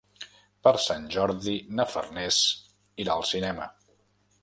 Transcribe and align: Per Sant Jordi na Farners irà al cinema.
Per 0.67 0.73
Sant 0.85 1.05
Jordi 1.17 1.55
na 1.81 1.87
Farners 1.93 2.43
irà 3.07 3.19
al 3.19 3.31
cinema. 3.37 3.73